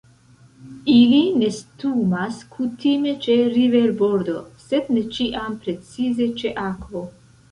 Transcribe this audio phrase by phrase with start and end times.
[0.93, 7.07] Ili nestumas kutime ĉe riverbordo, sed ne ĉiam precize ĉe akvo.